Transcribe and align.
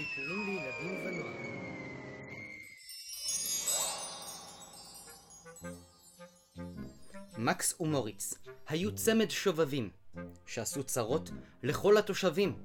סיפורים 0.00 0.46
לילדים 0.46 1.06
ונוער. 1.06 1.50
מקס 7.38 7.80
ומוריץ 7.80 8.34
היו 8.68 8.94
צמד 8.94 9.30
שובבים 9.30 9.90
שעשו 10.46 10.84
צרות 10.84 11.30
לכל 11.62 11.96
התושבים 11.96 12.62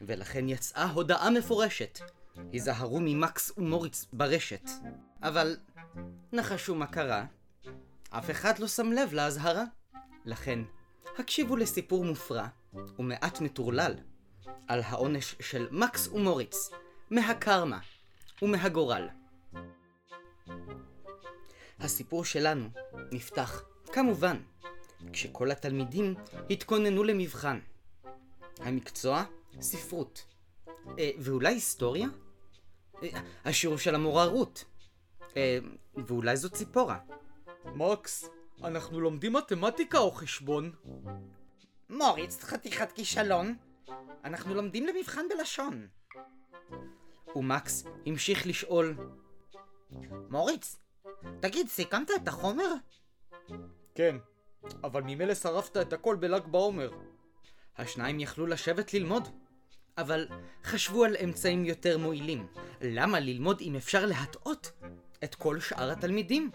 ולכן 0.00 0.48
יצאה 0.48 0.90
הודעה 0.90 1.30
מפורשת 1.30 1.98
היזהרו 2.52 3.00
ממקס 3.00 3.52
ומוריץ 3.58 4.06
ברשת 4.12 4.70
אבל 5.22 5.56
נחשו 6.32 6.74
מה 6.74 6.86
קרה? 6.86 7.26
אף 8.10 8.30
אחד 8.30 8.58
לא 8.58 8.68
שם 8.68 8.92
לב 8.92 9.12
לאזהרה 9.12 9.64
לכן 10.24 10.58
הקשיבו 11.18 11.56
לסיפור 11.56 12.04
מופרע 12.04 12.46
ומעט 12.98 13.40
מטורלל 13.40 13.94
על 14.68 14.80
העונש 14.82 15.34
של 15.40 15.68
מקס 15.70 16.08
ומוריץ 16.08 16.70
מהקרמה 17.10 17.78
ומהגורל. 18.42 19.08
הסיפור 21.80 22.24
שלנו 22.24 22.68
נפתח, 23.12 23.62
כמובן, 23.92 24.36
כשכל 25.12 25.50
התלמידים 25.50 26.14
התכוננו 26.50 27.04
למבחן. 27.04 27.58
המקצוע, 28.58 29.24
ספרות. 29.60 30.24
אה, 30.98 31.10
ואולי 31.18 31.54
היסטוריה? 31.54 32.08
אה, 33.02 33.08
השיעור 33.44 33.78
של 33.78 33.94
המורה 33.94 34.24
רות. 34.24 34.64
אה, 35.36 35.58
ואולי 36.06 36.36
זו 36.36 36.50
ציפורה. 36.50 36.98
מקס, 37.64 38.28
אנחנו 38.64 39.00
לומדים 39.00 39.32
מתמטיקה 39.32 39.98
או 39.98 40.10
חשבון? 40.10 40.72
מוריץ, 41.90 42.44
חתיכת 42.44 42.92
כישלון. 42.92 43.56
אנחנו 44.24 44.54
לומדים 44.54 44.86
למבחן 44.86 45.24
בלשון. 45.28 45.88
ומקס 47.36 47.84
המשיך 48.06 48.46
לשאול, 48.46 48.96
מוריץ, 50.30 50.76
תגיד, 51.40 51.68
סיכמת 51.68 52.10
את 52.22 52.28
החומר? 52.28 52.74
כן, 53.94 54.16
אבל 54.84 55.02
ממילא 55.02 55.34
שרפת 55.34 55.76
את 55.76 55.92
הכל 55.92 56.16
בל"ג 56.16 56.46
בעומר. 56.46 56.90
השניים 57.76 58.20
יכלו 58.20 58.46
לשבת 58.46 58.94
ללמוד, 58.94 59.28
אבל 59.98 60.28
חשבו 60.64 61.04
על 61.04 61.16
אמצעים 61.24 61.64
יותר 61.64 61.98
מועילים. 61.98 62.46
למה 62.80 63.20
ללמוד 63.20 63.60
אם 63.60 63.76
אפשר 63.76 64.06
להטעות 64.06 64.72
את 65.24 65.34
כל 65.34 65.60
שאר 65.60 65.90
התלמידים? 65.90 66.50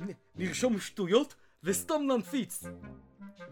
נ- 0.00 0.12
נרשום 0.34 0.78
שטויות 0.78 1.34
וסתם 1.62 2.02
ננפיץ. 2.06 2.64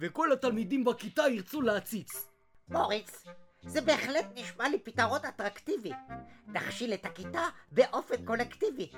וכל 0.00 0.32
התלמידים 0.32 0.84
בכיתה 0.84 1.22
ירצו 1.28 1.62
להציץ. 1.62 2.28
מוריץ, 2.68 3.24
זה 3.62 3.80
בהחלט 3.80 4.26
נשמע 4.34 4.68
לי 4.68 4.78
פתרון 4.78 5.20
אטרקטיבי. 5.28 5.92
נכשיל 6.46 6.94
את 6.94 7.04
הכיתה 7.04 7.42
באופן 7.72 8.24
קולקטיבי. 8.24 8.90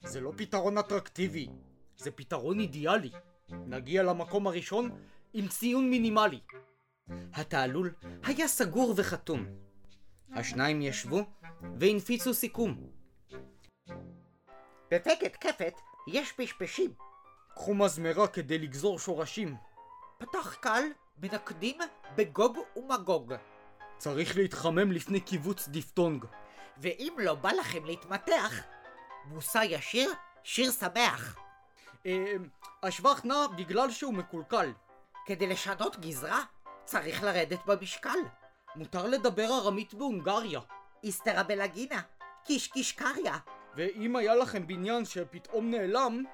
זה 0.00 0.20
לא 0.20 0.32
פתרון 0.36 0.78
אטרקטיבי, 0.78 1.48
זה 1.96 2.10
פתרון 2.10 2.60
אידיאלי. 2.60 3.10
נגיע 3.50 4.02
למקום 4.02 4.46
הראשון 4.46 4.90
עם 5.32 5.48
ציון 5.48 5.90
מינימלי. 5.90 6.40
התעלול 7.32 7.94
היה 8.22 8.48
סגור 8.48 8.94
וחתום. 8.96 9.46
השניים 10.32 10.82
ישבו 10.82 11.22
והנפיצו 11.78 12.34
סיכום. 12.34 12.90
בפקת 14.90 15.36
כפת 15.36 15.74
יש 16.12 16.32
פשפשים. 16.32 16.94
קחו 17.54 17.74
מזמרה 17.74 18.28
כדי 18.28 18.58
לגזור 18.58 18.98
שורשים. 18.98 19.56
פתח 20.18 20.54
קל, 20.60 20.82
מנקדים 21.22 21.78
בגוג 22.16 22.58
ומגוג. 22.76 23.34
צריך 23.98 24.36
להתחמם 24.36 24.92
לפני 24.92 25.20
קיבוץ 25.20 25.68
דיפטונג. 25.68 26.24
ואם 26.78 27.16
לא 27.18 27.34
בא 27.34 27.52
לכם 27.52 27.84
להתמתח, 27.84 28.62
מושא 29.24 29.58
ישיר, 29.64 30.10
שיר 30.44 30.70
שמח. 30.70 31.38
אה, 32.06 32.34
השבח 32.82 33.24
נע 33.24 33.46
בגלל 33.56 33.90
שהוא 33.90 34.14
מקולקל. 34.14 34.72
כדי 35.26 35.46
לשנות 35.46 36.00
גזרה, 36.00 36.42
צריך 36.84 37.22
לרדת 37.22 37.66
במשקל. 37.66 38.18
מותר 38.76 39.06
לדבר 39.06 39.48
ארמית 39.58 39.94
בהונגריה. 39.94 40.60
איסתרא 41.04 41.42
בלגינה, 41.42 42.00
קיש 42.44 42.68
קיש 42.68 42.92
קריא. 42.92 43.32
ואם 43.76 44.16
היה 44.16 44.34
לכם 44.34 44.66
בניין 44.66 45.04
שפתאום 45.04 45.70
נעלם, 45.70 46.24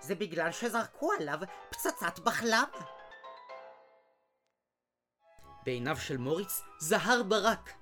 זה 0.00 0.14
בגלל 0.14 0.52
שזרקו 0.52 1.12
עליו 1.12 1.38
פצצת 1.70 2.18
בחלם. 2.18 2.64
בעיניו 5.64 5.96
של 5.96 6.16
מוריץ 6.16 6.62
זהר 6.78 7.22
ברק, 7.22 7.72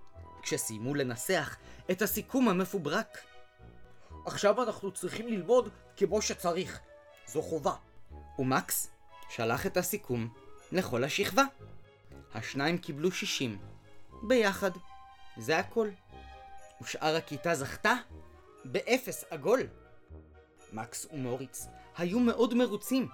כשסיימו 0.43 0.95
לנסח 0.95 1.57
את 1.91 2.03
הסיכום 2.03 2.49
המפוברק. 2.49 3.19
עכשיו 4.27 4.63
אנחנו 4.63 4.91
צריכים 4.91 5.29
ללמוד 5.29 5.69
כמו 5.97 6.23
שצריך. 6.23 6.81
זו 7.27 7.43
חובה. 7.43 7.75
ומקס 8.39 8.91
שלח 9.29 9.67
את 9.67 9.77
הסיכום 9.77 10.29
לכל 10.73 11.05
השכבה. 11.05 11.43
השניים 12.35 12.79
קיבלו 12.79 13.11
60. 13.11 13.59
ביחד. 14.23 14.71
זה 15.37 15.59
הכל. 15.59 15.89
ושאר 16.83 17.17
הכיתה 17.17 17.55
זכתה 17.55 17.95
באפס 18.65 19.25
עגול. 19.31 19.61
מקס 20.73 21.07
ומוריץ 21.13 21.67
היו 21.97 22.21
מאוד 22.21 22.55
מרוצים. 22.55 23.09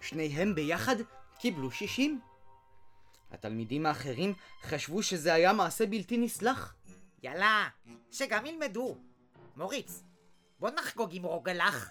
שניהם 0.00 0.54
ביחד 0.54 0.96
קיבלו 1.38 1.70
60. 1.70 2.20
התלמידים 3.30 3.86
האחרים 3.86 4.34
חשבו 4.62 5.02
שזה 5.02 5.34
היה 5.34 5.52
מעשה 5.52 5.86
בלתי 5.86 6.16
נסלח. 6.18 6.74
יאללה, 7.22 7.68
שגם 8.10 8.46
ילמדו. 8.46 8.98
מוריץ, 9.56 10.02
בוא 10.60 10.70
נחגוג 10.70 11.10
עם 11.12 11.22
רוגלח. 11.22 11.90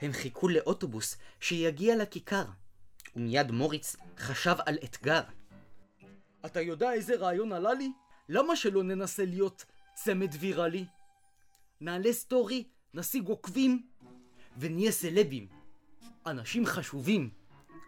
הם 0.00 0.12
חיכו 0.12 0.48
לאוטובוס 0.48 1.16
שיגיע 1.40 1.96
לכיכר, 1.96 2.44
ומיד 3.16 3.50
מוריץ 3.50 3.96
חשב 4.18 4.56
על 4.66 4.78
אתגר. 4.84 5.22
אתה 6.46 6.60
יודע 6.60 6.92
איזה 6.92 7.16
רעיון 7.16 7.52
עלה 7.52 7.72
לי? 7.72 7.92
למה 8.28 8.56
שלא 8.56 8.82
ננסה 8.82 9.24
להיות 9.24 9.64
צמד 9.94 10.34
ויראלי? 10.40 10.84
נעלה 11.80 12.12
סטורי, 12.12 12.64
נשיג 12.94 13.28
עוקבים, 13.28 13.86
ונהיה 14.56 14.92
סלבים. 14.92 15.46
אנשים 16.26 16.66
חשובים. 16.66 17.30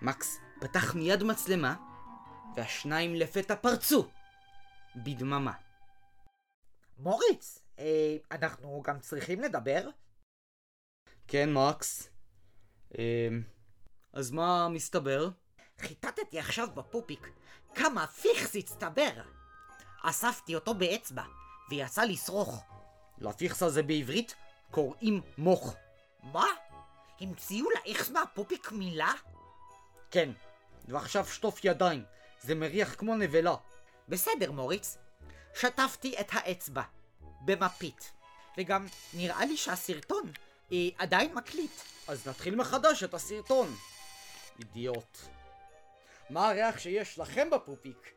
מקס 0.03 0.38
פתח 0.60 0.94
מיד 0.94 1.22
מצלמה, 1.22 1.75
והשניים 2.56 3.15
לפתע 3.15 3.56
פרצו 3.56 4.10
בדממה. 4.97 5.53
מוריץ, 6.98 7.59
אה, 7.78 8.16
אנחנו 8.31 8.82
גם 8.84 9.00
צריכים 9.00 9.41
לדבר? 9.41 9.88
כן, 11.28 11.53
מקס. 11.53 12.10
אמ... 12.98 13.43
אז 14.12 14.31
מה 14.31 14.69
מסתבר? 14.69 15.28
חיטטתי 15.78 16.38
עכשיו 16.38 16.69
בפופיק 16.75 17.28
כמה 17.75 18.06
פיכס 18.06 18.56
הצטבר. 18.56 19.22
אספתי 20.03 20.54
אותו 20.54 20.75
באצבע, 20.75 21.22
ויצא 21.70 22.03
לשרוך. 22.03 22.64
לפיכס 23.19 23.62
הזה 23.62 23.82
בעברית 23.82 24.34
קוראים 24.70 25.20
מוך. 25.38 25.76
מה? 26.22 26.47
המציאו 27.20 27.66
לאיכס 27.70 28.10
מהפופיק 28.10 28.72
מילה? 28.72 29.12
כן, 30.10 30.31
ועכשיו 30.88 31.26
שטוף 31.26 31.64
ידיים, 31.64 32.04
זה 32.44 32.55
מריח 32.55 32.94
כמו 32.94 33.16
נבלה. 33.16 33.55
בסדר, 34.09 34.53
מוריץ. 34.53 34.99
שטפתי 35.55 36.15
את 36.21 36.28
האצבע. 36.32 36.82
במפית. 37.41 38.12
וגם 38.59 38.87
נראה 39.15 39.44
לי 39.44 39.56
שהסרטון 39.56 40.32
אה, 40.72 40.78
עדיין 40.99 41.34
מקליט. 41.34 41.71
אז 42.09 42.28
נתחיל 42.28 42.55
מחדש 42.55 43.05
את 43.05 43.15
הסרטון. 43.15 43.77
אידיוט. 44.59 45.19
מה 46.31 46.49
הריח 46.49 46.78
שיש 46.78 47.19
לכם 47.19 47.49
בפופיק? 47.50 48.12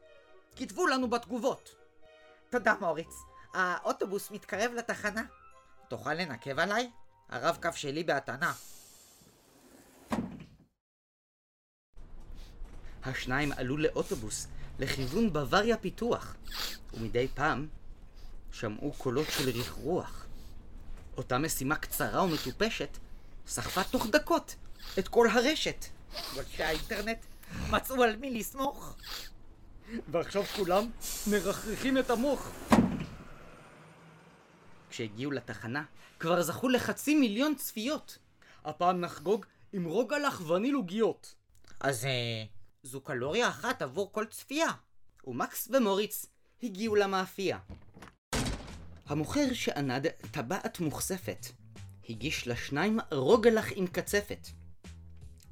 כתבו 0.55 0.87
לנו 0.87 1.09
בתגובות. 1.09 1.75
תודה, 2.49 2.73
מוריץ. 2.79 3.13
האוטובוס 3.53 4.31
מתקרב 4.31 4.71
לתחנה. 4.71 5.23
תוכל 5.87 6.13
לנקב 6.13 6.59
עליי? 6.59 6.91
הרב-קו 7.29 7.69
שלי 7.73 8.03
בהתנה. 8.03 8.53
השניים 13.07 13.51
עלו 13.51 13.77
לאוטובוס 13.77 14.47
לכיוון 14.79 15.33
בוואריה 15.33 15.77
פיתוח, 15.77 16.35
ומדי 16.93 17.27
פעם 17.33 17.67
שמעו 18.51 18.93
קולות 18.97 19.27
של 19.29 19.49
רכרוח. 19.49 20.25
אותה 21.17 21.37
משימה 21.37 21.75
קצרה 21.75 22.23
ומטופשת 22.23 22.97
סחפה 23.47 23.83
תוך 23.83 24.07
דקות 24.07 24.55
את 24.99 25.07
כל 25.07 25.27
הרשת. 25.29 25.85
גולשי 26.33 26.63
האינטרנט 26.63 27.25
מצאו 27.69 28.03
על 28.03 28.15
מי 28.15 28.39
לסמוך. 28.39 28.95
ועכשיו 30.11 30.43
כולם 30.43 30.89
מרחרחים 31.27 31.97
את 31.97 32.09
המוח. 32.09 32.51
כשהגיעו 34.89 35.31
לתחנה, 35.31 35.83
כבר 36.19 36.41
זכו 36.41 36.69
לחצי 36.69 37.15
מיליון 37.15 37.55
צפיות. 37.55 38.17
הפעם 38.65 39.01
נחגוג 39.01 39.45
עם 39.73 39.85
רוגלח 39.85 40.49
וניל 40.49 40.75
עוגיות. 40.75 41.35
אז 41.79 42.05
אה... 42.05 42.56
זו 42.87 43.01
קלוריה 43.01 43.49
אחת 43.49 43.81
עבור 43.81 44.11
כל 44.11 44.25
צפייה. 44.25 44.71
ומקס 45.27 45.67
ומוריץ 45.71 46.25
הגיעו 46.63 46.95
למאפייה. 46.95 47.59
המוכר 49.05 49.53
שענד 49.53 50.07
טבעת 50.31 50.79
מוכספת, 50.79 51.45
הגיש 52.09 52.47
לשניים 52.47 52.99
רוגלח 53.11 53.65
עם 53.75 53.87
קצפת. 53.87 54.47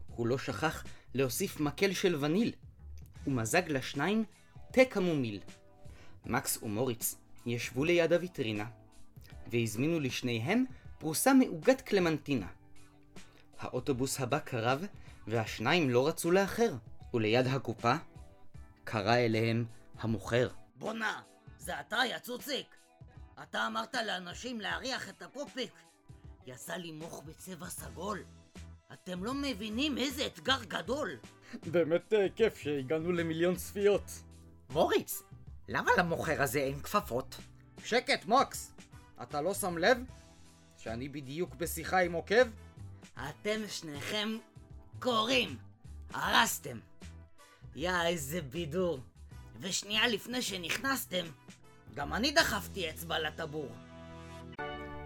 הוא 0.08 0.28
לא 0.28 0.38
שכח 0.38 0.84
להוסיף 1.14 1.60
מקל 1.60 1.94
של 1.94 2.24
וניל, 2.24 2.52
ומזג 3.28 3.70
לשניים 3.70 4.24
תה 4.72 4.86
כמומיל. 4.86 5.40
מקס 6.26 6.64
ומוריץ 6.64 7.16
ישבו 7.46 7.86
ליד 7.86 8.14
הוויטרינה, 8.14 8.66
והזמינו 9.52 10.00
לשניהם 10.00 10.66
פרוסה 11.00 11.34
מעוגת 11.34 11.82
קלמנטינה. 11.82 12.48
האוטובוס 13.60 14.20
הבא 14.20 14.40
קרב, 14.40 14.86
והשניים 15.28 15.90
לא 15.90 16.08
רצו 16.08 16.32
לאחר, 16.32 16.74
וליד 17.16 17.48
הקופה 17.48 17.94
קרא 18.84 19.16
אליהם 19.16 19.66
המוכר. 20.00 20.50
בואנה, 20.76 21.22
זה 21.58 21.80
אתה, 21.80 21.98
יא 22.10 22.20
צוציק? 22.20 22.68
אתה 23.44 23.68
אמרת 23.68 23.96
לאנשים 23.96 24.62
להריח 24.62 25.10
את 25.10 25.22
הפופיק? 25.22 25.72
יצא 26.46 26.74
לי 26.74 26.92
מוח 26.92 27.20
בצבע 27.20 27.70
סגול. 27.70 28.24
אתם 28.94 29.24
לא 29.24 29.34
מבינים 29.34 29.98
איזה 29.98 30.26
אתגר 30.26 30.64
גדול. 30.64 31.18
באמת 31.72 32.14
אה, 32.14 32.28
כיף 32.36 32.58
שהגענו 32.58 33.12
למיליון 33.12 33.56
צפיות. 33.56 34.12
מוריץ, 34.70 35.24
למה 35.68 35.92
למוכר 35.98 36.42
הזה 36.42 36.60
אין 36.60 36.80
כפפות? 36.80 37.36
שקט, 37.86 38.26
מוקס! 38.26 38.74
אתה 39.24 39.42
לא 39.42 39.54
שם 39.54 39.78
לב 39.78 39.98
שאני 40.78 41.10
בדיוק 41.10 41.56
בשיחה 41.56 42.00
עם 42.00 42.14
עוקב? 42.14 42.48
אתם 43.14 43.60
שניכם 43.68 44.38
קוראים. 45.00 45.58
הרסתם. 46.14 46.80
יא, 47.76 47.92
איזה 48.06 48.42
בידור. 48.42 49.00
ושנייה 49.60 50.08
לפני 50.08 50.42
שנכנסתם, 50.42 51.26
גם 51.94 52.14
אני 52.14 52.32
דחפתי 52.32 52.90
אצבע 52.90 53.20
לטבור. 53.20 53.70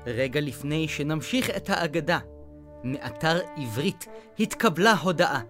רגע 0.06 0.39
לפני 0.39 0.88
שנמשיך 0.88 1.50
את 1.50 1.69
האגדה, 1.69 2.19
מאתר 2.83 3.39
עברית 3.57 4.06
התקבלה 4.39 4.94
הודעה. 4.94 5.42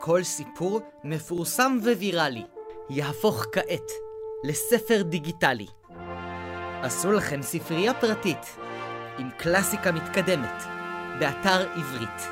כל 0.00 0.22
סיפור 0.24 0.80
מפורסם 1.04 1.78
וויראלי 1.82 2.44
יהפוך 2.90 3.46
כעת 3.52 3.90
לספר 4.44 5.02
דיגיטלי. 5.02 5.66
עשו 6.82 7.12
לכם 7.12 7.42
ספרייה 7.42 7.94
פרטית 8.00 8.56
עם 9.18 9.30
קלאסיקה 9.30 9.92
מתקדמת 9.92 10.62
באתר 11.18 11.72
עברית. 11.72 12.22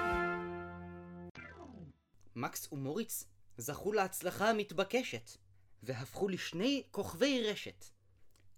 מקס 2.36 2.68
ומוריץ 2.72 3.24
זכו 3.58 3.92
להצלחה 3.92 4.50
המתבקשת 4.50 5.30
והפכו 5.82 6.28
לשני 6.28 6.82
כוכבי 6.90 7.50
רשת. 7.50 7.84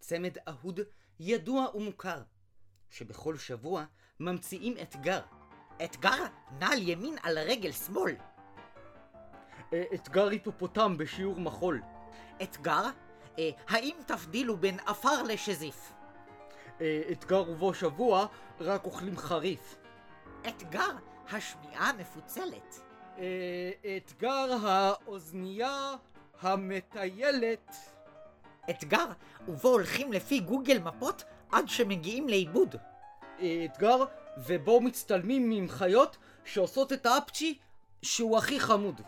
צמד 0.00 0.36
אהוד 0.48 0.80
ידוע 1.20 1.66
ומוכר, 1.76 2.22
שבכל 2.90 3.38
שבוע 3.38 3.84
ממציאים 4.20 4.74
אתגר. 4.82 5.20
אתגר 5.84 6.24
נעל 6.58 6.88
ימין 6.88 7.16
על 7.22 7.38
רגל 7.38 7.72
שמאל. 7.72 8.16
אה, 9.72 9.84
אתגר 9.94 10.28
היפופוטם 10.28 10.98
בשיעור 10.98 11.40
מחול. 11.40 11.82
אתגר, 12.42 12.84
אה, 13.38 13.50
האם 13.68 13.96
תבדילו 14.06 14.56
בין 14.56 14.80
עפר 14.80 15.22
לשזיף? 15.22 15.92
אה, 16.80 17.02
אתגר 17.12 17.50
ובו 17.50 17.74
שבוע 17.74 18.26
רק 18.60 18.84
אוכלים 18.84 19.16
חריף. 19.16 19.76
אתגר 20.48 20.90
השמיעה 21.30 21.90
המפוצלת. 21.90 22.89
אתגר 23.96 24.56
האוזנייה 24.62 25.94
המטיילת. 26.40 27.76
אתגר 28.70 29.06
ובו 29.48 29.68
הולכים 29.68 30.12
לפי 30.12 30.40
גוגל 30.40 30.78
מפות 30.78 31.24
עד 31.52 31.68
שמגיעים 31.68 32.28
לאיבוד. 32.28 32.74
אתגר 33.64 34.04
ובו 34.46 34.80
מצטלמים 34.80 35.50
עם 35.50 35.68
חיות 35.68 36.16
שעושות 36.44 36.92
את 36.92 37.06
האפצ'י 37.06 37.58
שהוא 38.02 38.38
הכי 38.38 38.60
חמוד. 38.60 39.00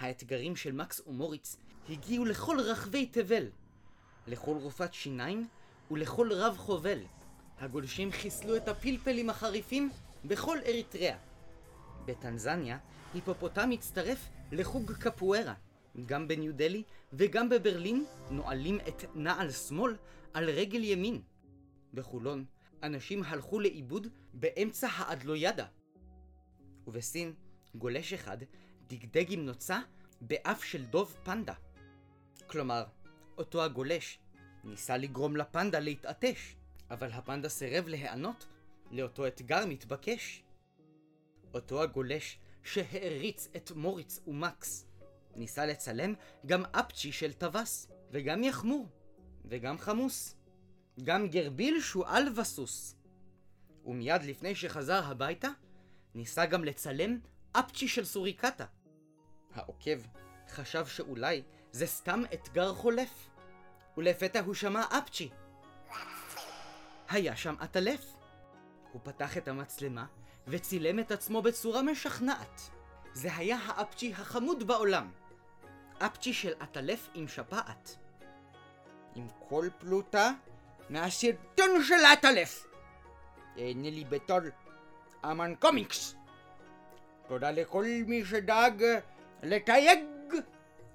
האתגרים 0.00 0.56
של 0.56 0.72
מקס 0.72 1.00
ומוריץ 1.06 1.56
הגיעו 1.88 2.24
לכל 2.24 2.60
רחבי 2.60 3.06
תבל, 3.06 3.46
לכל 4.26 4.56
רופאת 4.56 4.94
שיניים 4.94 5.48
ולכל 5.90 6.32
רב 6.32 6.56
חובל. 6.58 6.98
הגולשים 7.60 8.12
חיסלו 8.12 8.56
את 8.56 8.68
הפלפלים 8.68 9.30
החריפים 9.30 9.90
בכל 10.24 10.58
אריתריאה. 10.66 11.16
בטנזניה, 12.04 12.78
היפופוטם 13.14 13.70
הצטרף 13.70 14.28
לחוג 14.52 14.92
קפוארה. 14.92 15.54
גם 16.06 16.28
בניו 16.28 16.54
דלי 16.54 16.82
וגם 17.12 17.48
בברלין 17.48 18.04
נועלים 18.30 18.78
את 18.88 19.04
נעל 19.14 19.50
שמאל 19.50 19.96
על 20.34 20.50
רגל 20.50 20.84
ימין. 20.84 21.22
בחולון, 21.94 22.44
אנשים 22.82 23.22
הלכו 23.22 23.60
לאיבוד 23.60 24.06
באמצע 24.32 24.88
האדלוידה. 24.96 25.66
ובסין, 26.86 27.34
גולש 27.74 28.12
אחד 28.12 28.38
דגדג 28.86 29.32
עם 29.32 29.46
נוצה 29.46 29.80
באף 30.20 30.64
של 30.64 30.84
דוב 30.84 31.16
פנדה. 31.22 31.54
כלומר, 32.46 32.84
אותו 33.38 33.62
הגולש 33.62 34.18
ניסה 34.64 34.96
לגרום 34.96 35.36
לפנדה 35.36 35.78
להתעטש, 35.78 36.56
אבל 36.90 37.12
הפנדה 37.12 37.48
סירב 37.48 37.88
להיענות 37.88 38.46
לאותו 38.90 39.26
אתגר 39.26 39.66
מתבקש. 39.66 40.41
אותו 41.54 41.82
הגולש 41.82 42.38
שהעריץ 42.62 43.48
את 43.56 43.70
מוריץ 43.70 44.20
ומקס 44.26 44.86
ניסה 45.36 45.66
לצלם 45.66 46.14
גם 46.46 46.64
אפצ'י 46.64 47.12
של 47.12 47.32
טווס, 47.32 47.88
וגם 48.10 48.44
יחמור, 48.44 48.88
וגם 49.44 49.78
חמוס, 49.78 50.36
גם 51.04 51.28
גרביל 51.28 51.80
שועל 51.80 52.38
וסוס. 52.40 52.96
ומיד 53.84 54.22
לפני 54.22 54.54
שחזר 54.54 55.04
הביתה, 55.04 55.48
ניסה 56.14 56.46
גם 56.46 56.64
לצלם 56.64 57.18
אפצ'י 57.52 57.88
של 57.88 58.04
סוריקטה. 58.04 58.64
העוקב 59.54 60.00
חשב 60.48 60.86
שאולי 60.86 61.42
זה 61.72 61.86
סתם 61.86 62.22
אתגר 62.34 62.74
חולף, 62.74 63.28
ולפתע 63.96 64.40
הוא 64.40 64.54
שמע 64.54 64.84
אפצ'י. 64.98 65.28
היה 67.08 67.36
שם 67.36 67.54
עטלף. 67.60 68.14
הוא 68.92 69.00
פתח 69.04 69.36
את 69.36 69.48
המצלמה 69.48 70.06
וצילם 70.48 70.98
את 70.98 71.10
עצמו 71.10 71.42
בצורה 71.42 71.82
משכנעת. 71.82 72.60
זה 73.12 73.36
היה 73.36 73.58
האפצ'י 73.66 74.12
החמוד 74.12 74.66
בעולם. 74.66 75.10
אפצ'י 75.98 76.32
של 76.32 76.52
עטלף 76.60 77.08
עם 77.14 77.28
שפעת. 77.28 77.96
עם 79.14 79.26
כל 79.48 79.68
פלוטה 79.78 80.32
מהסרטון 80.90 81.84
של 81.84 82.04
עטלף. 82.12 82.66
הנה 83.56 83.90
לי 83.90 84.04
בתור 84.04 84.38
אמן 85.24 85.54
קומיקס. 85.58 86.14
תודה 87.28 87.50
לכל 87.50 87.84
מי 88.06 88.24
שדאג 88.24 88.84
לתייג 89.42 89.98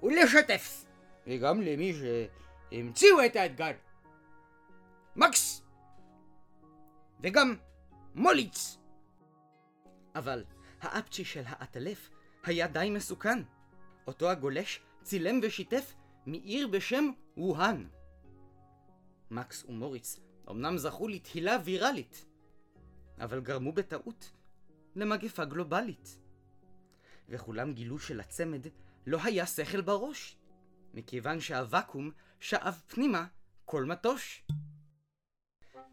ולשתף. 0.02 0.84
וגם 1.26 1.60
למי 1.62 1.92
שהמציאו 1.94 3.24
את 3.26 3.36
האתגר. 3.36 3.72
מקס! 5.16 5.62
וגם 7.22 7.56
מוליץ! 8.14 8.77
אבל 10.18 10.44
האפצ'י 10.80 11.24
של 11.24 11.42
האטלף 11.46 12.10
היה 12.44 12.66
די 12.68 12.90
מסוכן. 12.90 13.42
אותו 14.06 14.30
הגולש 14.30 14.80
צילם 15.02 15.40
ושיתף 15.42 15.94
מעיר 16.26 16.68
בשם 16.68 17.10
ווהאן. 17.36 17.86
מקס 19.30 19.64
ומוריץ 19.64 20.20
אמנם 20.50 20.78
זכו 20.78 21.08
לתהילה 21.08 21.56
ויראלית, 21.64 22.26
אבל 23.20 23.40
גרמו 23.40 23.72
בטעות 23.72 24.30
למגפה 24.96 25.44
גלובלית. 25.44 26.18
וכולם 27.28 27.72
גילו 27.72 27.98
שלצמד 27.98 28.66
לא 29.06 29.18
היה 29.24 29.46
שכל 29.46 29.80
בראש, 29.80 30.36
מכיוון 30.94 31.40
שהוואקום 31.40 32.10
שאב 32.40 32.82
פנימה 32.86 33.26
כל 33.64 33.84
מטוש. 33.84 34.46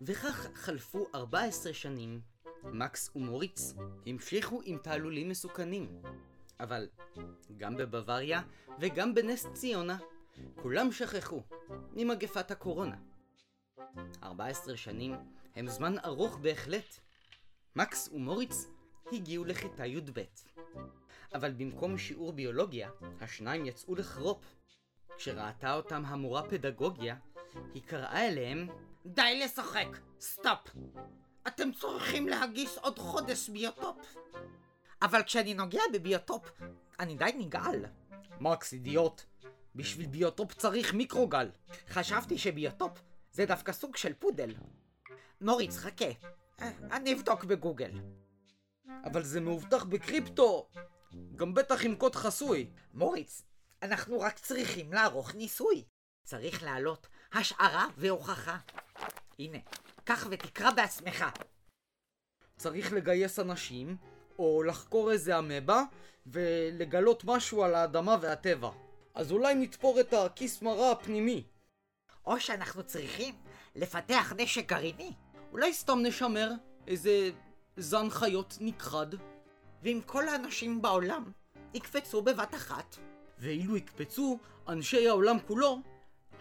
וכך 0.02 0.48
חלפו 0.56 1.08
14 1.16 1.74
שנים, 1.74 2.22
מקס 2.74 3.10
ומוריץ 3.16 3.74
המשיכו 4.06 4.62
עם 4.66 4.78
תעלולים 4.78 5.30
מסוכנים. 5.30 6.02
אבל 6.60 6.88
גם 7.58 7.78
בבוואריה 7.78 8.42
וגם 8.80 9.16
בנס 9.16 9.48
ציונה, 9.54 9.98
כולם 10.62 10.92
שכחו 10.92 11.44
ממגפת 11.94 12.52
הקורונה. 12.52 12.96
14 14.24 14.78
שנים 14.78 15.16
הם 15.56 15.68
זמן 15.68 15.96
ארוך 16.06 16.38
בהחלט. 16.38 17.00
מקס 17.76 18.10
ומוריץ 18.14 18.68
הגיעו 19.12 19.46
לכיתה 19.46 19.86
י"ב. 19.86 20.24
אבל 21.34 21.52
במקום 21.52 21.98
שיעור 21.98 22.34
ביולוגיה, 22.34 22.90
השניים 23.22 23.66
יצאו 23.66 23.96
לחרופ. 23.96 24.56
כשראתה 25.18 25.74
אותם 25.74 26.06
המורה 26.06 26.50
פדגוגיה, 26.50 27.16
היא 27.74 27.84
קראה 27.84 28.28
אליהם 28.28 28.68
די 29.06 29.42
לשחק, 29.44 29.88
סטופ. 30.20 30.76
אתם 31.48 31.72
צריכים 31.72 32.28
להגיש 32.28 32.78
עוד 32.78 33.00
חודש 33.00 33.50
ביוטופ. 33.50 33.98
אבל 35.02 35.24
כשאני 35.24 35.54
נוגע 35.54 35.82
בביוטופ, 35.94 36.52
אני 37.00 37.16
די 37.16 37.32
נגעל. 37.38 37.86
מקס 38.40 38.74
אידיוט, 38.74 39.22
בשביל 39.76 40.08
ביוטופ 40.08 40.54
צריך 40.54 40.94
מיקרוגל. 40.94 41.50
חשבתי 41.90 42.38
שביוטופ 42.38 43.00
זה 43.32 43.46
דווקא 43.46 43.72
סוג 43.72 43.96
של 43.96 44.14
פודל. 44.14 44.56
מוריץ, 45.42 45.78
חכה. 45.78 46.06
אה, 46.62 46.72
אני 46.92 47.14
אבדוק 47.14 47.44
בגוגל. 47.44 47.92
אבל 49.06 49.24
זה 49.24 49.42
מאובטח 49.42 49.84
בקריפטו! 49.84 50.68
גם 51.36 51.54
בטח 51.54 51.86
עם 51.86 51.96
קוד 51.96 52.16
חסוי. 52.16 52.70
מוריץ, 52.94 53.42
אנחנו 53.82 54.20
רק 54.20 54.40
צריכים 54.40 54.94
לערוך 54.94 55.36
ניסוי. 55.36 55.84
צריך 56.24 56.64
להעלות 56.64 57.08
השערה 57.34 57.88
והוכחה. 57.98 58.58
הנה, 59.40 59.58
קח 60.06 60.28
ותקרא 60.32 60.72
בעצמך. 60.72 61.26
צריך 62.58 62.94
לגייס 62.94 63.40
אנשים, 63.40 63.98
או 64.40 64.64
לחקור 64.64 65.12
איזה 65.12 65.40
אמבה, 65.40 65.84
ולגלות 66.26 67.24
משהו 67.26 67.64
על 67.64 67.76
האדמה 67.76 68.18
והטבע. 68.22 68.70
אז 69.14 69.32
אולי 69.32 69.56
נתפור 69.56 70.00
את 70.00 70.14
הכיס 70.14 70.62
מרה 70.62 70.92
הפנימי. 70.92 71.44
או 72.26 72.40
שאנחנו 72.40 72.84
צריכים 72.84 73.36
לפתח 73.76 74.34
נשק 74.38 74.70
גרעיני. 74.70 75.12
אולי 75.52 75.74
סתם 75.74 76.00
נשמר 76.02 76.52
איזה 76.88 77.32
זן 77.78 78.10
חיות 78.10 78.58
נכחד, 78.62 79.08
ואם 79.84 80.00
כל 80.06 80.28
האנשים 80.28 80.82
בעולם 80.82 81.32
יקפצו 81.74 82.22
בבת 82.22 82.56
אחת, 82.56 82.98
ואילו 83.40 83.78
יקפצו 83.78 84.40
אנשי 84.68 85.08
העולם 85.10 85.38
כולו, 85.48 85.80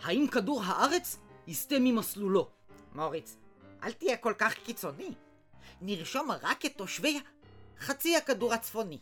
האם 0.03 0.27
כדור 0.27 0.63
הארץ 0.65 1.19
יסטה 1.47 1.77
ממסלולו? 1.81 2.51
מוריץ, 2.95 3.37
אל 3.85 3.93
תהיה 3.93 4.17
כל 4.17 4.35
כך 4.39 4.55
קיצוני. 4.55 5.15
נרשום 5.81 6.31
רק 6.31 6.67
את 6.67 6.73
תושבי 6.77 7.21
חצי 7.79 8.17
הכדור 8.17 8.55
הצפוני. 8.55 8.99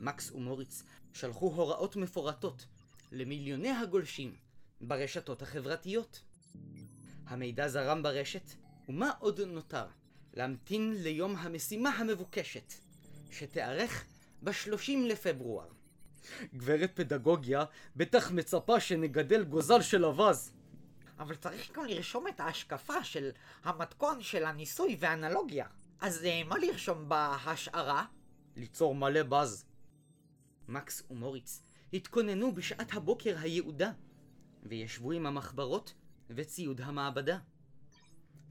מקס 0.00 0.30
ומוריץ 0.30 0.82
שלחו 1.12 1.46
הוראות 1.46 1.96
מפורטות 1.96 2.66
למיליוני 3.12 3.70
הגולשים 3.70 4.36
ברשתות 4.80 5.42
החברתיות. 5.42 6.22
המידע 7.26 7.68
זרם 7.68 8.02
ברשת, 8.02 8.50
ומה 8.88 9.10
עוד 9.18 9.40
נותר? 9.40 9.86
להמתין 10.34 11.02
ליום 11.02 11.36
המשימה 11.36 11.90
המבוקשת, 11.90 12.74
שתיארך 13.30 14.04
ב-30 14.42 14.92
לפברואר. 15.04 15.68
גברת 16.54 16.90
פדגוגיה 16.94 17.64
בטח 17.96 18.30
מצפה 18.30 18.80
שנגדל 18.80 19.44
גוזל 19.44 19.82
של 19.82 20.04
אווז. 20.04 20.52
אבל 21.18 21.34
צריך 21.34 21.72
גם 21.72 21.84
לרשום 21.84 22.28
את 22.28 22.40
ההשקפה 22.40 23.04
של 23.04 23.30
המתכון 23.64 24.22
של 24.22 24.44
הניסוי 24.44 24.96
והאנלוגיה. 25.00 25.66
אז 26.00 26.24
אה, 26.24 26.44
מה 26.44 26.58
לרשום 26.58 27.08
בהשערה? 27.08 28.04
ליצור 28.56 28.94
מלא 28.94 29.22
בז. 29.22 29.64
מקס 30.68 31.02
ומוריץ 31.10 31.62
התכוננו 31.92 32.54
בשעת 32.54 32.94
הבוקר 32.94 33.36
היעודה, 33.40 33.90
וישבו 34.62 35.12
עם 35.12 35.26
המחברות 35.26 35.94
וציוד 36.30 36.80
המעבדה. 36.80 37.38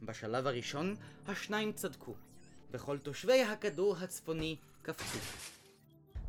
בשלב 0.02 0.48
הראשון, 0.48 0.96
השניים 1.28 1.72
צדקו, 1.74 2.16
וכל 2.72 2.98
תושבי 2.98 3.44
הכדור 3.44 3.98
הצפוני 3.98 4.58
קפצו. 4.82 5.20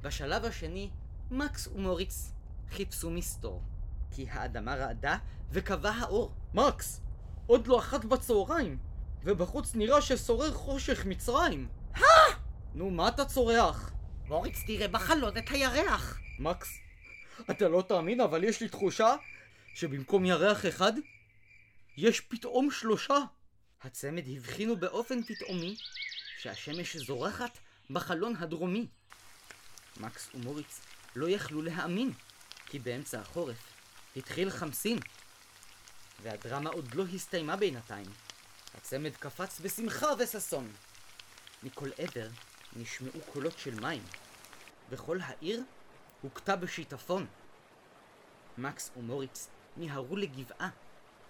בשלב 0.02 0.44
השני, 0.44 0.90
מקס 1.30 1.66
ומוריץ 1.66 2.32
חיפשו 2.70 3.10
מסתור, 3.10 3.62
כי 4.10 4.26
האדמה 4.30 4.74
רעדה 4.74 5.16
וקבע 5.50 5.90
האור. 5.90 6.32
מקס! 6.54 7.00
עוד 7.46 7.66
לא 7.66 7.78
אחת 7.78 8.04
בצהריים, 8.04 8.78
ובחוץ 9.24 9.74
נראה 9.74 10.02
ששורר 10.02 10.52
חושך 10.52 11.06
מצרים. 11.06 11.68
נו, 12.74 12.90
מה 12.90 13.08
אתה 13.08 13.24
צורח? 13.24 13.92
מוריץ, 14.26 14.62
תראה 14.66 14.88
בחלון 14.88 15.36
את 15.36 15.50
הירח. 15.50 16.18
מקס, 16.38 16.68
אתה 17.50 17.68
לא 17.68 17.84
תאמין, 17.88 18.20
אבל 18.20 18.44
יש 18.44 18.60
לי 18.60 18.68
תחושה 18.68 19.16
שבמקום 19.74 20.24
ירח 20.24 20.66
אחד, 20.66 20.92
יש 21.96 22.20
פתאום 22.20 22.70
שלושה. 22.70 23.18
הצמד 23.82 24.24
הבחינו 24.36 24.76
באופן 24.76 25.22
פתאומי 25.22 25.76
שהשמש 26.38 26.96
זורחת 26.96 27.58
בחלון 27.90 28.36
הדרומי. 28.36 28.86
מקס 30.00 30.30
ומוריץ 30.34 30.80
לא 31.16 31.28
יכלו 31.28 31.62
להאמין, 31.62 32.12
כי 32.66 32.78
באמצע 32.78 33.20
החורף 33.20 33.77
התחיל 34.16 34.50
חמסין, 34.50 34.98
והדרמה 36.22 36.70
עוד 36.70 36.94
לא 36.94 37.04
הסתיימה 37.14 37.56
בינתיים. 37.56 38.06
הצמד 38.74 39.16
קפץ 39.16 39.60
בשמחה 39.60 40.06
וששון. 40.18 40.72
מכל 41.62 41.88
עבר 41.98 42.28
נשמעו 42.76 43.20
קולות 43.32 43.58
של 43.58 43.80
מים, 43.80 44.02
וכל 44.90 45.18
העיר 45.22 45.62
הוכתה 46.22 46.56
בשיטפון. 46.56 47.26
מקס 48.58 48.90
ומוריץ 48.96 49.48
מיהרו 49.76 50.16
לגבעה 50.16 50.68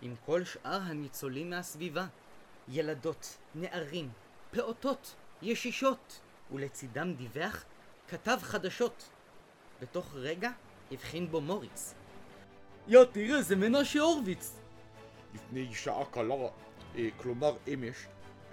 עם 0.02 0.14
כל 0.26 0.44
שאר 0.44 0.80
הניצולים 0.82 1.50
מהסביבה. 1.50 2.06
ילדות, 2.68 3.36
נערים, 3.54 4.10
פעוטות, 4.50 5.14
ישישות, 5.42 6.20
ולצידם 6.52 7.14
דיווח 7.14 7.64
כתב 8.08 8.38
חדשות. 8.42 9.08
בתוך 9.80 10.14
רגע 10.14 10.50
הבחין 10.90 11.30
בו 11.30 11.40
מוריץ. 11.40 11.94
יא, 12.88 13.04
תראה, 13.12 13.42
זה 13.42 13.56
מנשה 13.56 14.00
הורוביץ. 14.00 14.56
לפני 15.34 15.74
שעה 15.74 16.04
קלה, 16.10 16.34
אה, 16.96 17.08
כלומר 17.16 17.56
אמש, 17.74 17.96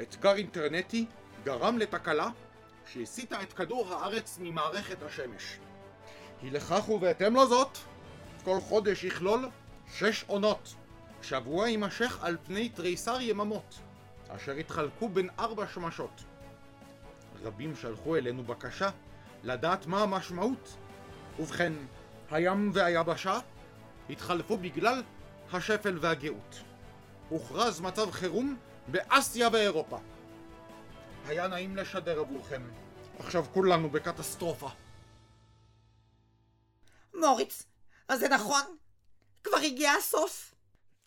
אתגר 0.01 0.35
אינטרנטי 0.35 1.05
גרם 1.43 1.77
לתקלה 1.77 2.29
שהסיטה 2.87 3.41
את 3.41 3.53
כדור 3.53 3.93
הארץ 3.93 4.37
ממערכת 4.41 5.03
השמש. 5.03 5.57
היא 6.41 6.51
לכך 6.51 6.89
ובהתאם 6.89 7.35
לזאת, 7.35 7.77
כל 8.43 8.59
חודש 8.59 9.03
יכלול 9.03 9.49
שש 9.93 10.23
עונות. 10.27 10.75
שבוע 11.21 11.67
יימשך 11.67 12.23
על 12.23 12.37
פני 12.43 12.69
תריסר 12.69 13.21
יממות, 13.21 13.79
אשר 14.27 14.57
יתחלקו 14.57 15.09
בין 15.09 15.29
ארבע 15.39 15.67
שמשות. 15.67 16.23
רבים 17.43 17.75
שלחו 17.75 18.15
אלינו 18.15 18.43
בקשה 18.43 18.89
לדעת 19.43 19.85
מה 19.85 20.03
המשמעות. 20.03 20.75
ובכן, 21.39 21.73
הים 22.31 22.71
והיבשה 22.73 23.39
התחלפו 24.09 24.57
בגלל 24.57 25.03
השפל 25.53 25.97
והגאות. 26.01 26.55
הוכרז 27.29 27.81
מצב 27.81 28.11
חירום 28.11 28.57
באסיה 28.87 29.49
ואירופה. 29.53 29.99
היה 31.27 31.47
נעים 31.47 31.77
לשדר 31.77 32.19
עבורכם. 32.19 32.61
עכשיו 33.19 33.45
כולנו 33.53 33.89
בקטסטרופה. 33.89 34.69
מוריץ, 37.13 37.63
אז 38.07 38.19
זה 38.19 38.29
נכון? 38.29 38.77
כבר 39.43 39.57
הגיע 39.57 39.91
הסוף? 39.91 40.55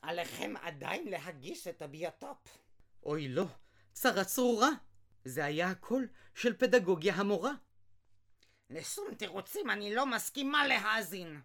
עליכם 0.03 0.55
עדיין 0.63 1.09
להגיש 1.09 1.69
את 1.69 1.83
הביוטופ. 1.83 2.59
אוי 3.03 3.29
לא, 3.29 3.45
צרה 3.93 4.25
צרורה. 4.25 4.69
זה 5.25 5.45
היה 5.45 5.71
הקול 5.71 6.09
של 6.35 6.57
פדגוגיה 6.57 7.15
המורה. 7.15 7.53
לשום 8.71 9.15
תירוצים 9.15 9.71
אני 9.71 9.95
לא 9.95 10.07
מסכימה 10.07 10.67
להאזין. 10.67 11.41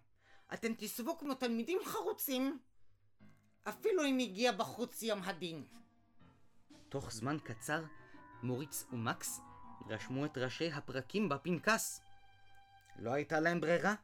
אתם 0.54 0.74
תסבו 0.78 1.18
כמו 1.18 1.34
תלמידים 1.34 1.78
חרוצים, 1.84 2.58
אפילו 3.68 4.04
אם 4.04 4.18
הגיע 4.18 4.52
בחוץ 4.52 5.02
יום 5.02 5.22
הדין. 5.22 5.64
תוך 6.88 7.12
זמן 7.12 7.36
קצר, 7.44 7.84
מוריץ 8.42 8.84
ומקס 8.92 9.40
רשמו 9.88 10.24
את 10.24 10.38
ראשי 10.38 10.70
הפרקים 10.70 11.28
בפנקס. 11.28 12.00
לא 12.98 13.10
הייתה 13.10 13.40
להם 13.40 13.60
ברירה, 13.60 13.94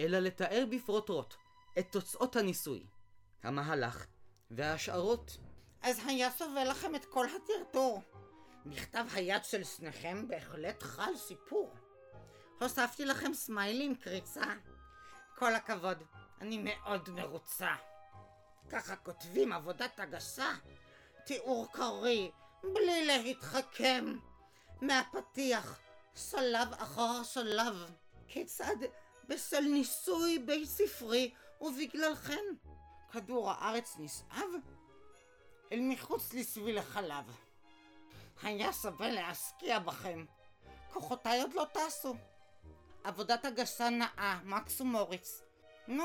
אלא 0.00 0.18
לתאר 0.18 0.64
בפרוטרוט 0.70 1.34
את 1.78 1.92
תוצאות 1.92 2.36
הניסוי, 2.36 2.86
המהלך 3.42 4.06
וההשערות. 4.50 5.36
אז 5.82 6.00
היה 6.06 6.30
שווה 6.30 6.64
לכם 6.64 6.94
את 6.94 7.04
כל 7.04 7.26
הטרטור. 7.26 8.02
מכתב 8.64 9.04
היד 9.12 9.44
של 9.44 9.64
שניכם 9.64 10.28
בהחלט 10.28 10.82
חל 10.82 11.16
סיפור. 11.16 11.74
הוספתי 12.60 13.04
לכם 13.04 13.34
סמיילי 13.34 13.84
עם 13.84 13.94
קריצה. 13.94 14.54
כל 15.38 15.54
הכבוד, 15.54 16.02
אני 16.40 16.58
מאוד 16.58 17.10
מרוצה. 17.10 17.74
ככה 18.70 18.96
כותבים 18.96 19.52
עבודת 19.52 20.00
הגשה. 20.00 20.50
תיאור 21.26 21.72
קריא, 21.72 22.30
בלי 22.62 23.06
להתחכם. 23.06 24.18
מהפתיח, 24.80 25.80
שלב 26.14 26.72
אחר 26.72 27.22
שלב. 27.22 27.74
כיצד 28.28 28.76
בשל 29.28 29.60
ניסוי 29.60 30.38
בית 30.38 30.68
ספרי 30.68 31.34
ובגללכם 31.60 32.44
כדור 33.12 33.50
הארץ 33.50 33.96
נסעב 33.98 34.50
אל 35.72 35.80
מחוץ 35.80 36.34
לשביל 36.34 36.78
החלב. 36.78 37.36
היה 38.42 38.72
שווה 38.72 39.10
להשקיע 39.10 39.78
בכם. 39.78 40.24
כוחותיי 40.92 41.40
עוד 41.42 41.54
לא 41.54 41.66
טסו. 41.72 42.14
עבודת 43.06 43.44
הגשה 43.44 43.90
נאה, 43.90 44.38
מקס 44.44 44.80
ומוריץ. 44.80 45.42
נו, 45.88 46.04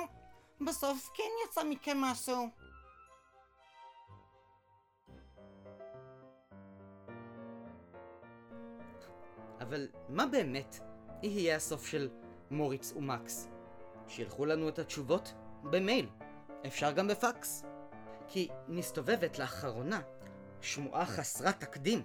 בסוף 0.66 1.10
כן 1.14 1.24
יצא 1.46 1.64
מכם 1.64 1.98
משהו. 1.98 2.50
אבל 9.62 9.88
מה 10.10 10.26
באמת 10.26 10.80
יהיה 11.24 11.56
הסוף 11.56 11.86
של 11.88 12.10
מוריץ 12.52 12.94
ומקס? 12.96 13.48
שילחו 14.08 14.46
לנו 14.46 14.70
את 14.70 14.80
התשובות 14.80 15.34
במייל. 15.64 16.10
אפשר 16.68 16.92
גם 16.92 17.08
בפקס. 17.08 17.64
כי 18.28 18.50
מסתובבת 18.68 19.40
לאחרונה 19.40 20.02
שמועה 20.62 21.06
חסרת 21.06 21.60
תקדים, 21.60 22.04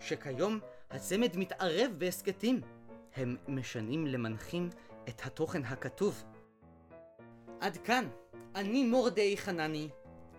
שכיום 0.00 0.60
הצמד 0.90 1.36
מתערב 1.36 1.90
בהסכתים. 1.98 2.77
הם 3.18 3.36
משנים 3.48 4.06
למנחים 4.06 4.70
את 5.08 5.26
התוכן 5.26 5.64
הכתוב. 5.64 6.24
עד 7.60 7.76
כאן, 7.76 8.08
אני 8.54 8.84
מורדי 8.84 9.36
חנני, 9.36 9.88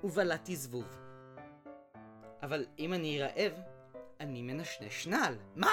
ובלעתי 0.04 0.56
זבוב. 0.56 0.86
אבל 2.42 2.66
אם 2.80 2.94
אני 2.94 3.22
רעב, 3.22 3.52
אני 4.20 4.42
מנשנש 4.42 5.08
נעל. 5.08 5.38
מה? 5.56 5.72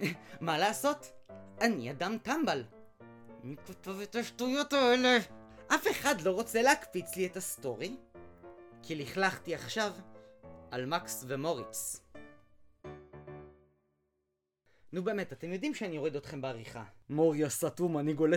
מה 0.40 0.58
לעשות? 0.58 1.12
אני 1.60 1.90
אדם 1.90 2.18
טמבל. 2.22 2.64
מי 3.42 3.56
כותב 3.66 4.00
את 4.00 4.16
השטויות 4.16 4.72
האלה? 4.72 5.18
אף 5.74 5.86
אחד 5.90 6.20
לא 6.20 6.30
רוצה 6.30 6.62
להקפיץ 6.62 7.16
לי 7.16 7.26
את 7.26 7.36
הסטורי? 7.36 7.96
כי 8.82 8.94
לכלכתי 8.94 9.54
עכשיו 9.54 9.92
על 10.70 10.86
מקס 10.86 11.24
ומוריץ. 11.28 12.00
נו 14.92 15.02
באמת, 15.04 15.32
אתם 15.32 15.52
יודעים 15.52 15.74
שאני 15.74 15.98
אוריד 15.98 16.16
אתכם 16.16 16.40
בעריכה. 16.40 16.84
מוריה 17.10 17.48
סתום, 17.48 17.98
אני 17.98 18.12
גולש 18.12 18.36